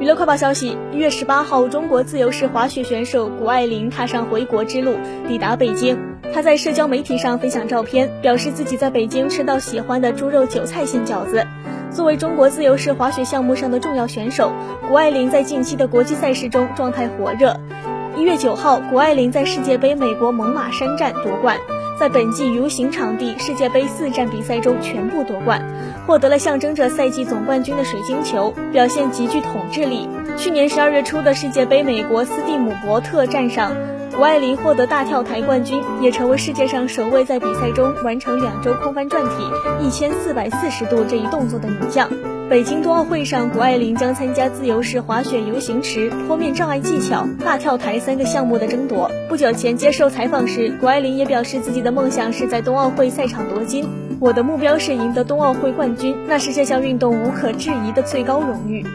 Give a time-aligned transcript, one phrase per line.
[0.00, 4.96] 娱乐快报消息：一月十八号，中国自由式滑雪选手谷爱凌踏上回国之路，
[5.28, 5.96] 抵达北京。
[6.32, 11.46] 她在社交媒体上分享照片，表示自己在北京吃到喜欢的猪肉韭菜馅饺子。
[11.92, 14.52] 作为中国自由式滑雪项目上的重要选手，
[14.88, 17.56] 谷爱凌在近期的国际赛事中状态火热。
[18.16, 21.56] 一月九号，谷爱凌在世界杯美国猛犸山站夺冠。
[22.04, 25.64] 在本季游行场地世界杯四站比赛中全部夺冠，
[26.06, 30.06] 获得了象征着赛季总冠军的水晶球，表现极具统治力。
[30.36, 33.74] 去年十二月初的世界杯美国斯蒂姆伯特站上，
[34.16, 39.30] 谷爱凌获得大跳台冠军，也成为世界上首位在比赛中完成两周空翻转体
[39.82, 42.08] 一千四百四十度这一动作的女将。
[42.48, 49.10] 北京冬奥会上，谷爱凌将参加自由式滑雪、游行池、坡面障碍技巧、大跳台三个项目的争夺。
[49.28, 53.84] 不久前接受采访时，谷爱凌也表示自己的梦想是在冬奥会赛场夺金。
[54.20, 58.86] 我的目标是赢得冬奥会冠军，那是这项运动无可置疑的最高荣誉。